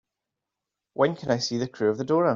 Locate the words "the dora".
1.99-2.29